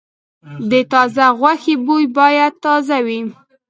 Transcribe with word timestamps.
د 0.69 0.73
تازه 0.91 1.25
غوښې 1.39 1.75
بوی 1.85 2.05
باید 2.17 2.53
تازه 2.65 2.97
وي. 3.05 3.19